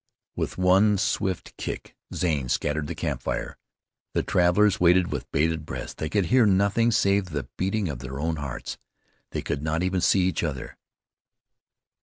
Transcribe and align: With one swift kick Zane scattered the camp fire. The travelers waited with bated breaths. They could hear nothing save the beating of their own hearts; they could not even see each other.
With 0.35 0.57
one 0.57 0.97
swift 0.97 1.55
kick 1.57 1.95
Zane 2.11 2.49
scattered 2.49 2.87
the 2.87 2.95
camp 2.95 3.21
fire. 3.21 3.59
The 4.15 4.23
travelers 4.23 4.79
waited 4.79 5.11
with 5.11 5.29
bated 5.31 5.63
breaths. 5.63 5.93
They 5.93 6.09
could 6.09 6.25
hear 6.25 6.47
nothing 6.47 6.89
save 6.89 7.25
the 7.25 7.47
beating 7.55 7.87
of 7.87 7.99
their 7.99 8.19
own 8.19 8.37
hearts; 8.37 8.79
they 9.29 9.43
could 9.43 9.61
not 9.61 9.83
even 9.83 10.01
see 10.01 10.21
each 10.21 10.41
other. 10.41 10.75